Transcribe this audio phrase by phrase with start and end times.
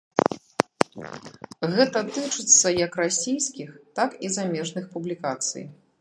[1.75, 3.69] Гэта тычыцца як расійскіх,
[4.01, 5.63] так і замежных публікацый.